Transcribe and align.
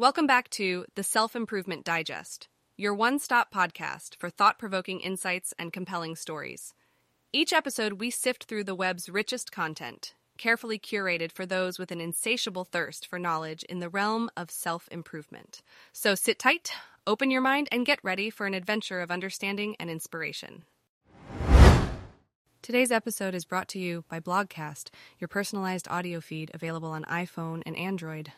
Welcome 0.00 0.26
back 0.26 0.48
to 0.52 0.86
the 0.94 1.02
Self 1.02 1.36
Improvement 1.36 1.84
Digest, 1.84 2.48
your 2.78 2.94
one 2.94 3.18
stop 3.18 3.52
podcast 3.52 4.16
for 4.16 4.30
thought 4.30 4.58
provoking 4.58 4.98
insights 5.00 5.52
and 5.58 5.74
compelling 5.74 6.16
stories. 6.16 6.72
Each 7.34 7.52
episode, 7.52 8.00
we 8.00 8.08
sift 8.08 8.44
through 8.44 8.64
the 8.64 8.74
web's 8.74 9.10
richest 9.10 9.52
content, 9.52 10.14
carefully 10.38 10.78
curated 10.78 11.32
for 11.32 11.44
those 11.44 11.78
with 11.78 11.92
an 11.92 12.00
insatiable 12.00 12.64
thirst 12.64 13.06
for 13.06 13.18
knowledge 13.18 13.62
in 13.64 13.80
the 13.80 13.90
realm 13.90 14.30
of 14.38 14.50
self 14.50 14.88
improvement. 14.90 15.60
So 15.92 16.14
sit 16.14 16.38
tight, 16.38 16.72
open 17.06 17.30
your 17.30 17.42
mind, 17.42 17.68
and 17.70 17.84
get 17.84 18.00
ready 18.02 18.30
for 18.30 18.46
an 18.46 18.54
adventure 18.54 19.02
of 19.02 19.10
understanding 19.10 19.76
and 19.78 19.90
inspiration. 19.90 20.64
Today's 22.62 22.90
episode 22.90 23.34
is 23.34 23.44
brought 23.44 23.68
to 23.68 23.78
you 23.78 24.06
by 24.08 24.18
Blogcast, 24.18 24.88
your 25.18 25.28
personalized 25.28 25.88
audio 25.90 26.22
feed 26.22 26.50
available 26.54 26.88
on 26.88 27.04
iPhone 27.04 27.62
and 27.66 27.76
Android. 27.76 28.32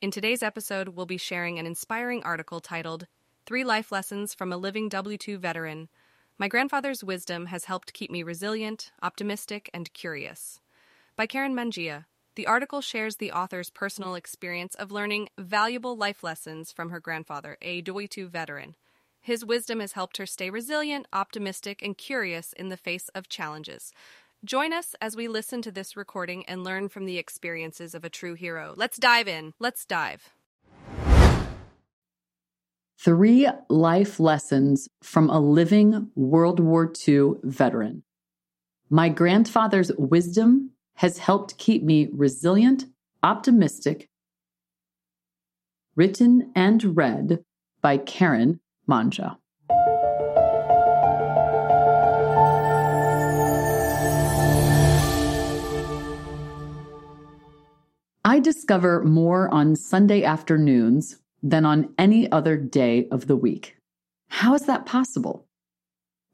In 0.00 0.10
today's 0.10 0.42
episode, 0.42 0.88
we'll 0.88 1.04
be 1.04 1.18
sharing 1.18 1.58
an 1.58 1.66
inspiring 1.66 2.22
article 2.22 2.58
titled 2.60 3.06
Three 3.44 3.64
Life 3.64 3.92
Lessons 3.92 4.32
from 4.32 4.50
a 4.50 4.56
Living 4.56 4.88
W 4.88 5.18
2 5.18 5.36
Veteran. 5.36 5.90
My 6.38 6.48
grandfather's 6.48 7.04
wisdom 7.04 7.46
has 7.46 7.66
helped 7.66 7.92
keep 7.92 8.10
me 8.10 8.22
resilient, 8.22 8.92
optimistic, 9.02 9.68
and 9.74 9.92
curious. 9.92 10.58
By 11.16 11.26
Karen 11.26 11.54
Mangia, 11.54 12.06
the 12.34 12.46
article 12.46 12.80
shares 12.80 13.16
the 13.16 13.30
author's 13.30 13.68
personal 13.68 14.14
experience 14.14 14.74
of 14.74 14.90
learning 14.90 15.28
valuable 15.36 15.98
life 15.98 16.24
lessons 16.24 16.72
from 16.72 16.88
her 16.88 17.00
grandfather, 17.00 17.58
a 17.60 17.82
W 17.82 18.08
2 18.08 18.26
veteran. 18.26 18.76
His 19.20 19.44
wisdom 19.44 19.80
has 19.80 19.92
helped 19.92 20.16
her 20.16 20.24
stay 20.24 20.48
resilient, 20.48 21.08
optimistic, 21.12 21.82
and 21.82 21.98
curious 21.98 22.54
in 22.54 22.70
the 22.70 22.78
face 22.78 23.10
of 23.14 23.28
challenges. 23.28 23.92
Join 24.42 24.72
us 24.72 24.94
as 25.02 25.16
we 25.16 25.28
listen 25.28 25.60
to 25.62 25.70
this 25.70 25.98
recording 25.98 26.46
and 26.46 26.64
learn 26.64 26.88
from 26.88 27.04
the 27.04 27.18
experiences 27.18 27.94
of 27.94 28.06
a 28.06 28.08
true 28.08 28.32
hero. 28.32 28.72
Let's 28.74 28.96
dive 28.96 29.28
in. 29.28 29.52
Let's 29.58 29.84
dive. 29.84 30.30
Three 32.98 33.46
life 33.68 34.18
lessons 34.18 34.88
from 35.02 35.28
a 35.28 35.38
living 35.38 36.10
World 36.14 36.58
War 36.58 36.90
II 37.06 37.32
veteran. 37.42 38.02
My 38.88 39.10
grandfather's 39.10 39.92
wisdom 39.98 40.70
has 40.94 41.18
helped 41.18 41.58
keep 41.58 41.82
me 41.82 42.08
resilient, 42.10 42.86
optimistic. 43.22 44.08
Written 45.96 46.50
and 46.54 46.96
read 46.96 47.44
by 47.82 47.98
Karen 47.98 48.60
Mangia. 48.88 49.36
Discover 58.42 59.04
more 59.04 59.52
on 59.52 59.76
Sunday 59.76 60.24
afternoons 60.24 61.18
than 61.42 61.64
on 61.64 61.92
any 61.98 62.30
other 62.32 62.56
day 62.56 63.06
of 63.10 63.26
the 63.26 63.36
week. 63.36 63.76
How 64.28 64.54
is 64.54 64.62
that 64.62 64.86
possible? 64.86 65.46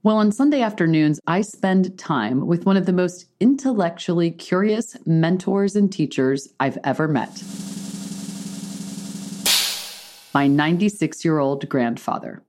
Well, 0.02 0.18
on 0.18 0.30
Sunday 0.30 0.62
afternoons, 0.62 1.18
I 1.26 1.40
spend 1.40 1.98
time 1.98 2.46
with 2.46 2.64
one 2.64 2.76
of 2.76 2.86
the 2.86 2.92
most 2.92 3.26
intellectually 3.40 4.30
curious 4.30 4.96
mentors 5.04 5.74
and 5.74 5.92
teachers 5.92 6.48
I've 6.60 6.78
ever 6.84 7.08
met 7.08 7.42
my 10.36 10.46
96 10.46 11.24
year 11.24 11.38
old 11.38 11.66
grandfather. 11.66 12.42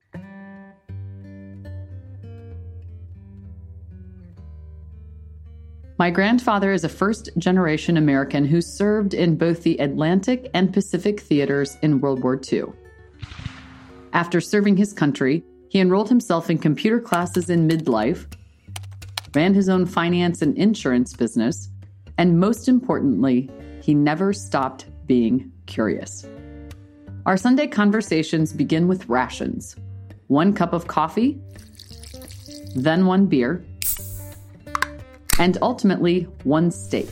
My 5.98 6.10
grandfather 6.10 6.72
is 6.72 6.84
a 6.84 6.88
first 6.88 7.28
generation 7.38 7.96
American 7.96 8.44
who 8.44 8.60
served 8.60 9.14
in 9.14 9.34
both 9.34 9.64
the 9.64 9.76
Atlantic 9.78 10.48
and 10.54 10.72
Pacific 10.72 11.18
theaters 11.18 11.76
in 11.82 12.00
World 12.00 12.22
War 12.22 12.40
II. 12.52 12.66
After 14.12 14.40
serving 14.40 14.76
his 14.76 14.92
country, 14.92 15.42
he 15.68 15.80
enrolled 15.80 16.08
himself 16.08 16.50
in 16.50 16.58
computer 16.58 17.00
classes 17.00 17.50
in 17.50 17.66
midlife, 17.66 18.32
ran 19.34 19.54
his 19.54 19.68
own 19.68 19.86
finance 19.86 20.40
and 20.40 20.56
insurance 20.56 21.14
business, 21.14 21.68
and 22.16 22.38
most 22.38 22.68
importantly, 22.68 23.50
he 23.82 23.92
never 23.92 24.32
stopped 24.32 24.86
being 25.06 25.50
curious. 25.66 26.24
Our 27.26 27.36
Sunday 27.36 27.66
conversations 27.66 28.52
begin 28.52 28.86
with 28.86 29.08
rations 29.08 29.74
one 30.28 30.52
cup 30.52 30.72
of 30.72 30.86
coffee, 30.86 31.40
then 32.76 33.06
one 33.06 33.26
beer 33.26 33.64
and 35.38 35.56
ultimately 35.62 36.22
one 36.44 36.70
steak. 36.70 37.08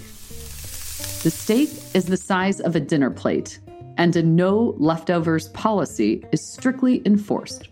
The 1.22 1.30
steak 1.30 1.70
is 1.94 2.04
the 2.06 2.16
size 2.16 2.60
of 2.60 2.76
a 2.76 2.80
dinner 2.80 3.10
plate, 3.10 3.58
and 3.96 4.14
a 4.14 4.22
no 4.22 4.74
leftovers 4.78 5.48
policy 5.48 6.24
is 6.32 6.44
strictly 6.44 7.02
enforced. 7.06 7.68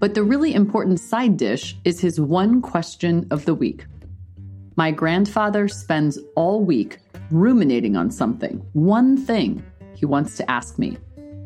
But 0.00 0.14
the 0.14 0.22
really 0.22 0.54
important 0.54 1.00
side 1.00 1.36
dish 1.36 1.76
is 1.84 2.00
his 2.00 2.20
one 2.20 2.60
question 2.60 3.26
of 3.30 3.44
the 3.46 3.54
week. 3.54 3.86
My 4.76 4.90
grandfather 4.90 5.68
spends 5.68 6.18
all 6.36 6.62
week 6.62 6.98
ruminating 7.30 7.96
on 7.96 8.10
something, 8.10 8.58
one 8.72 9.16
thing 9.16 9.64
he 9.94 10.04
wants 10.04 10.36
to 10.36 10.50
ask 10.50 10.78
me, 10.78 10.98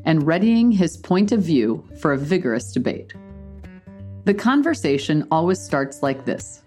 and 0.05 0.27
readying 0.27 0.73
his 0.73 0.97
point 0.97 1.31
of 1.31 1.43
view 1.43 1.87
for 2.01 2.13
a 2.13 2.19
vigorous 2.19 2.73
debate. 2.73 3.15
The 4.25 4.35
conversation 4.35 5.27
always 5.31 5.61
starts 5.61 6.03
like 6.03 6.25
this 6.25 6.63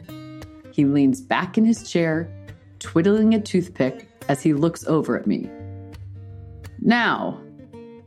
he 0.72 0.86
leans 0.86 1.22
back 1.22 1.58
in 1.58 1.66
his 1.66 1.90
chair, 1.90 2.32
twiddling 2.80 3.34
a 3.34 3.40
toothpick 3.40 4.08
as 4.28 4.42
he 4.42 4.54
looks 4.54 4.86
over 4.88 5.18
at 5.18 5.28
me. 5.28 5.50
Now, 6.80 7.42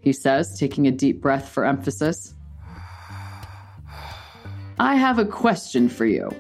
he 0.01 0.13
says, 0.13 0.59
taking 0.59 0.87
a 0.87 0.91
deep 0.91 1.21
breath 1.21 1.49
for 1.49 1.65
emphasis, 1.65 2.35
I 4.79 4.97
have 4.97 5.19
a 5.19 5.25
question 5.25 5.89
for 5.89 6.05
you. 6.05 6.31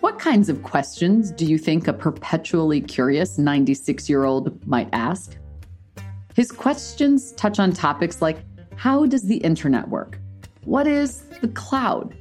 What 0.00 0.18
kinds 0.18 0.48
of 0.48 0.62
questions 0.62 1.30
do 1.30 1.44
you 1.44 1.58
think 1.58 1.86
a 1.86 1.92
perpetually 1.92 2.80
curious 2.80 3.38
96 3.38 4.08
year 4.08 4.24
old 4.24 4.66
might 4.66 4.88
ask? 4.92 5.36
His 6.34 6.50
questions 6.50 7.32
touch 7.32 7.58
on 7.60 7.72
topics 7.72 8.22
like 8.22 8.38
how 8.76 9.06
does 9.06 9.22
the 9.22 9.36
internet 9.36 9.88
work? 9.88 10.18
What 10.64 10.86
is 10.86 11.22
the 11.40 11.48
cloud? 11.48 12.16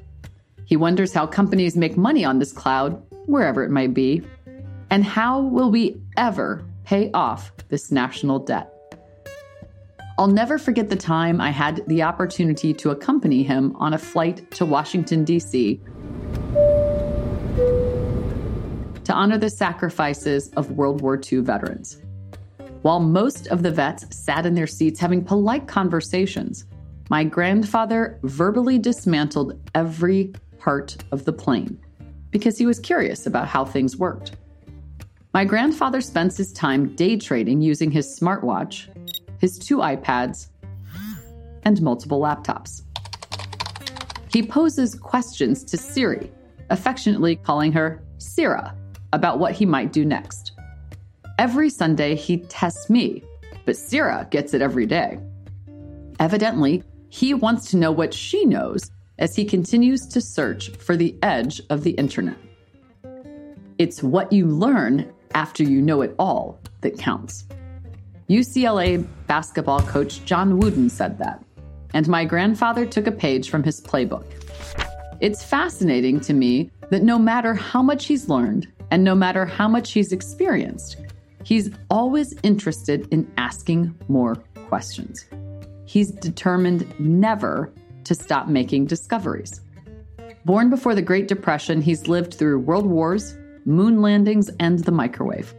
He 0.71 0.77
wonders 0.77 1.11
how 1.11 1.27
companies 1.27 1.75
make 1.75 1.97
money 1.97 2.23
on 2.23 2.39
this 2.39 2.53
cloud, 2.53 3.03
wherever 3.25 3.61
it 3.61 3.71
might 3.71 3.93
be. 3.93 4.23
And 4.89 5.03
how 5.03 5.41
will 5.41 5.69
we 5.69 6.01
ever 6.15 6.63
pay 6.85 7.11
off 7.11 7.51
this 7.67 7.91
national 7.91 8.39
debt? 8.39 8.71
I'll 10.17 10.27
never 10.27 10.57
forget 10.57 10.87
the 10.87 10.95
time 10.95 11.41
I 11.41 11.49
had 11.49 11.85
the 11.87 12.03
opportunity 12.03 12.73
to 12.75 12.91
accompany 12.91 13.43
him 13.43 13.75
on 13.75 13.93
a 13.93 13.97
flight 13.97 14.49
to 14.51 14.65
Washington, 14.65 15.25
D.C. 15.25 15.81
to 19.03 19.13
honor 19.13 19.37
the 19.37 19.49
sacrifices 19.49 20.51
of 20.55 20.71
World 20.71 21.01
War 21.01 21.19
II 21.19 21.39
veterans. 21.39 22.01
While 22.81 23.01
most 23.01 23.47
of 23.47 23.61
the 23.61 23.71
vets 23.71 24.15
sat 24.15 24.45
in 24.45 24.53
their 24.53 24.67
seats 24.67 25.01
having 25.01 25.25
polite 25.25 25.67
conversations, 25.67 26.65
my 27.09 27.25
grandfather 27.25 28.21
verbally 28.23 28.79
dismantled 28.79 29.59
every 29.75 30.33
part 30.61 30.95
of 31.11 31.25
the 31.25 31.33
plane 31.33 31.79
because 32.29 32.57
he 32.57 32.65
was 32.65 32.79
curious 32.79 33.25
about 33.25 33.47
how 33.47 33.65
things 33.65 33.97
worked. 33.97 34.33
My 35.33 35.43
grandfather 35.43 36.01
spends 36.01 36.37
his 36.37 36.53
time 36.53 36.95
day 36.95 37.17
trading 37.17 37.61
using 37.61 37.91
his 37.91 38.17
smartwatch, 38.17 38.87
his 39.39 39.57
two 39.57 39.77
iPads, 39.77 40.47
and 41.63 41.81
multiple 41.81 42.21
laptops. 42.21 42.83
He 44.31 44.43
poses 44.43 44.95
questions 44.95 45.63
to 45.65 45.77
Siri, 45.77 46.31
affectionately 46.69 47.35
calling 47.35 47.71
her 47.73 48.01
Sira, 48.17 48.75
about 49.13 49.39
what 49.39 49.53
he 49.53 49.65
might 49.65 49.91
do 49.91 50.05
next. 50.05 50.53
Every 51.37 51.69
Sunday, 51.69 52.15
he 52.15 52.37
tests 52.37 52.89
me, 52.89 53.23
but 53.65 53.75
Sira 53.75 54.27
gets 54.31 54.53
it 54.53 54.61
every 54.61 54.85
day. 54.85 55.19
Evidently, 56.19 56.83
he 57.09 57.33
wants 57.33 57.71
to 57.71 57.77
know 57.77 57.91
what 57.91 58.13
she 58.13 58.45
knows 58.45 58.91
as 59.21 59.35
he 59.35 59.45
continues 59.45 60.07
to 60.07 60.19
search 60.19 60.71
for 60.71 60.97
the 60.97 61.15
edge 61.21 61.61
of 61.69 61.83
the 61.83 61.91
internet. 61.91 62.37
It's 63.77 64.03
what 64.03 64.33
you 64.33 64.47
learn 64.47 65.13
after 65.35 65.63
you 65.63 65.81
know 65.81 66.01
it 66.01 66.15
all 66.19 66.59
that 66.81 66.97
counts. 66.97 67.45
UCLA 68.29 69.07
basketball 69.27 69.81
coach 69.81 70.25
John 70.25 70.59
Wooden 70.59 70.89
said 70.89 71.19
that, 71.19 71.43
and 71.93 72.07
my 72.07 72.25
grandfather 72.25 72.85
took 72.85 73.05
a 73.05 73.11
page 73.11 73.49
from 73.49 73.63
his 73.63 73.79
playbook. 73.79 74.25
It's 75.19 75.43
fascinating 75.43 76.19
to 76.21 76.33
me 76.33 76.71
that 76.89 77.03
no 77.03 77.19
matter 77.19 77.53
how 77.53 77.83
much 77.83 78.05
he's 78.05 78.27
learned 78.27 78.67
and 78.89 79.03
no 79.03 79.13
matter 79.13 79.45
how 79.45 79.67
much 79.67 79.91
he's 79.91 80.11
experienced, 80.11 80.97
he's 81.43 81.69
always 81.91 82.33
interested 82.41 83.07
in 83.11 83.31
asking 83.37 83.95
more 84.07 84.35
questions. 84.67 85.25
He's 85.85 86.09
determined 86.09 86.91
never 86.99 87.71
to 88.11 88.15
stop 88.15 88.49
making 88.49 88.85
discoveries. 88.85 89.61
Born 90.43 90.69
before 90.69 90.95
the 90.95 91.01
Great 91.01 91.29
Depression, 91.29 91.81
he's 91.81 92.09
lived 92.09 92.33
through 92.33 92.59
world 92.59 92.85
wars, 92.85 93.37
moon 93.63 94.01
landings, 94.01 94.49
and 94.59 94.79
the 94.79 94.91
microwave. 94.91 95.55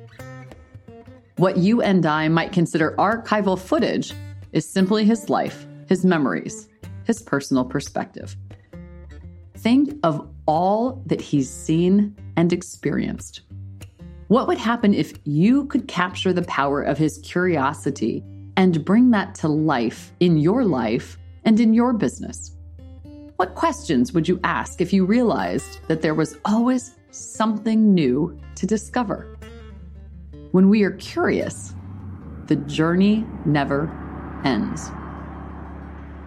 What 1.36 1.56
you 1.56 1.80
and 1.80 2.04
I 2.04 2.28
might 2.28 2.52
consider 2.52 2.94
archival 2.98 3.58
footage 3.58 4.12
is 4.52 4.68
simply 4.68 5.06
his 5.06 5.30
life, 5.30 5.66
his 5.88 6.04
memories, 6.04 6.68
his 7.04 7.22
personal 7.22 7.64
perspective. 7.64 8.36
Think 9.56 9.98
of 10.02 10.28
all 10.44 11.02
that 11.06 11.22
he's 11.22 11.48
seen 11.48 12.14
and 12.36 12.52
experienced. 12.52 13.40
What 14.28 14.46
would 14.46 14.58
happen 14.58 14.92
if 14.92 15.14
you 15.24 15.64
could 15.68 15.88
capture 15.88 16.34
the 16.34 16.42
power 16.42 16.82
of 16.82 16.98
his 16.98 17.16
curiosity 17.24 18.22
and 18.58 18.84
bring 18.84 19.10
that 19.12 19.34
to 19.36 19.48
life 19.48 20.12
in 20.20 20.36
your 20.36 20.66
life 20.66 21.16
and 21.44 21.60
in 21.60 21.74
your 21.74 21.92
business? 21.92 22.56
What 23.36 23.54
questions 23.54 24.12
would 24.12 24.28
you 24.28 24.38
ask 24.44 24.80
if 24.80 24.92
you 24.92 25.04
realized 25.04 25.80
that 25.88 26.02
there 26.02 26.14
was 26.14 26.36
always 26.44 26.96
something 27.10 27.92
new 27.92 28.38
to 28.54 28.66
discover? 28.66 29.36
When 30.52 30.68
we 30.68 30.82
are 30.82 30.92
curious, 30.92 31.74
the 32.46 32.56
journey 32.56 33.26
never 33.44 33.90
ends. 34.44 34.90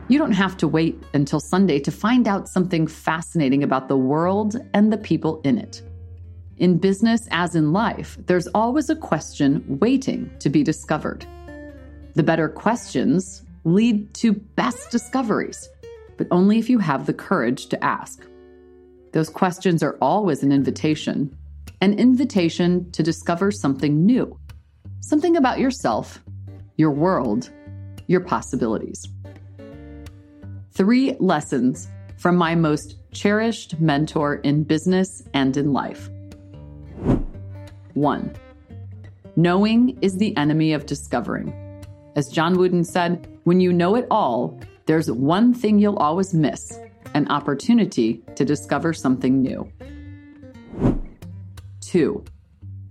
You 0.07 0.19
don't 0.19 0.33
have 0.33 0.57
to 0.57 0.67
wait 0.67 1.01
until 1.13 1.39
Sunday 1.39 1.79
to 1.79 1.91
find 1.91 2.27
out 2.27 2.47
something 2.47 2.85
fascinating 2.85 3.63
about 3.63 3.87
the 3.87 3.97
world 3.97 4.55
and 4.73 4.91
the 4.91 4.97
people 4.97 5.41
in 5.43 5.57
it. 5.57 5.81
In 6.57 6.77
business, 6.77 7.27
as 7.31 7.55
in 7.55 7.73
life, 7.73 8.17
there's 8.27 8.47
always 8.47 8.89
a 8.89 8.95
question 8.95 9.63
waiting 9.79 10.29
to 10.39 10.49
be 10.49 10.63
discovered. 10.63 11.25
The 12.13 12.23
better 12.23 12.47
questions 12.47 13.43
lead 13.65 14.13
to 14.13 14.33
best 14.33 14.91
discoveries, 14.91 15.67
but 16.17 16.27
only 16.31 16.59
if 16.59 16.69
you 16.69 16.79
have 16.79 17.05
the 17.05 17.13
courage 17.13 17.67
to 17.67 17.83
ask. 17.83 18.25
Those 19.11 19.29
questions 19.29 19.83
are 19.83 19.97
always 20.01 20.43
an 20.43 20.51
invitation 20.51 21.35
an 21.81 21.99
invitation 21.99 22.89
to 22.91 23.03
discover 23.03 23.51
something 23.51 24.05
new, 24.05 24.39
something 25.01 25.35
about 25.35 25.59
yourself, 25.59 26.23
your 26.77 26.91
world, 26.91 27.51
your 28.07 28.21
possibilities. 28.21 29.07
Three 30.71 31.15
lessons 31.19 31.89
from 32.17 32.37
my 32.37 32.55
most 32.55 32.95
cherished 33.11 33.79
mentor 33.79 34.35
in 34.35 34.63
business 34.63 35.23
and 35.33 35.55
in 35.57 35.73
life. 35.73 36.09
One, 37.93 38.33
knowing 39.35 39.97
is 40.01 40.17
the 40.17 40.35
enemy 40.37 40.73
of 40.73 40.85
discovering. 40.85 41.64
As 42.15 42.29
John 42.29 42.57
Wooden 42.57 42.85
said, 42.85 43.27
when 43.43 43.59
you 43.59 43.73
know 43.73 43.95
it 43.95 44.07
all, 44.09 44.59
there's 44.85 45.11
one 45.11 45.53
thing 45.53 45.79
you'll 45.79 45.97
always 45.97 46.33
miss 46.33 46.79
an 47.13 47.27
opportunity 47.29 48.21
to 48.35 48.45
discover 48.45 48.93
something 48.93 49.41
new. 49.41 49.69
Two, 51.81 52.23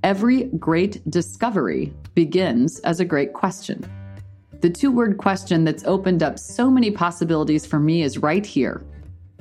every 0.03 0.45
great 0.59 1.09
discovery 1.11 1.93
begins 2.15 2.81
as 2.81 3.01
a 3.01 3.05
great 3.05 3.33
question. 3.33 3.91
The 4.61 4.71
two 4.71 4.91
word 4.91 5.19
question 5.19 5.65
that's 5.65 5.85
opened 5.85 6.23
up 6.23 6.39
so 6.39 6.71
many 6.71 6.91
possibilities 6.91 7.65
for 7.67 7.79
me 7.79 8.03
is 8.03 8.19
right 8.19 8.45
here 8.45 8.85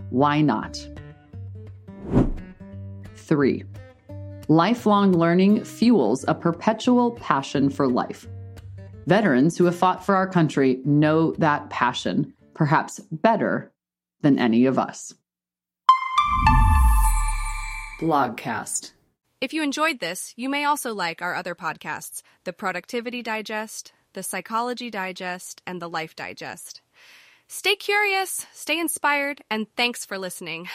why 0.09 0.41
not? 0.41 0.77
Three, 3.15 3.63
lifelong 4.47 5.13
learning 5.13 5.63
fuels 5.63 6.23
a 6.27 6.35
perpetual 6.35 7.11
passion 7.11 7.69
for 7.71 7.87
life. 7.87 8.27
Veterans 9.05 9.57
who 9.57 9.65
have 9.65 9.75
fought 9.75 10.05
for 10.05 10.15
our 10.15 10.27
country 10.27 10.81
know 10.85 11.33
that 11.33 11.69
passion, 11.69 12.33
perhaps 12.53 12.99
better 13.11 13.71
than 14.21 14.39
any 14.39 14.65
of 14.65 14.79
us. 14.79 15.13
Blogcast. 17.99 18.91
If 19.41 19.53
you 19.53 19.61
enjoyed 19.61 19.99
this, 19.99 20.33
you 20.37 20.47
may 20.47 20.63
also 20.63 20.93
like 20.93 21.21
our 21.21 21.35
other 21.35 21.55
podcasts 21.55 22.21
The 22.45 22.53
Productivity 22.53 23.21
Digest, 23.21 23.91
The 24.13 24.23
Psychology 24.23 24.89
Digest, 24.89 25.61
and 25.67 25.81
The 25.81 25.89
Life 25.89 26.15
Digest. 26.15 26.81
Stay 27.49 27.75
curious, 27.75 28.47
stay 28.53 28.79
inspired, 28.79 29.43
and 29.49 29.67
thanks 29.75 30.05
for 30.05 30.17
listening. 30.17 30.69